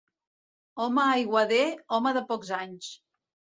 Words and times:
Home 0.85 1.03
aiguader, 1.03 1.69
home 1.99 2.17
de 2.19 2.25
pocs 2.35 2.53
anys. 2.63 2.93